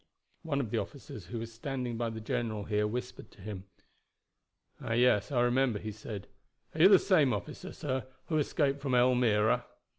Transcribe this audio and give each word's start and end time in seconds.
One 0.41 0.59
of 0.59 0.71
the 0.71 0.79
officers 0.79 1.27
who 1.27 1.37
was 1.37 1.53
standing 1.53 1.95
by 1.95 2.09
the 2.09 2.19
general 2.19 2.63
here 2.63 2.87
whispered 2.87 3.29
to 3.33 3.41
him. 3.41 3.65
"Ah, 4.81 4.93
yes, 4.93 5.31
I 5.31 5.41
remember," 5.41 5.77
he 5.77 5.91
said. 5.91 6.25
"Are 6.73 6.81
you 6.81 6.87
the 6.89 6.97
same 6.97 7.33
officer, 7.33 7.71
sir, 7.71 8.07
who 8.25 8.39
escaped 8.39 8.79
from 8.81 8.95
Elmira?" 8.95 9.63